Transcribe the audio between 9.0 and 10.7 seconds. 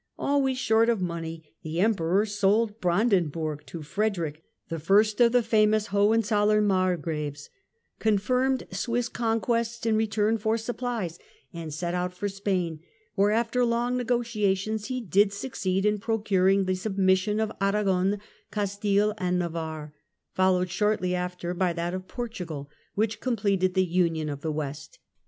EMPIRE AND PAPACY, 1414 1453 165 conquests in return for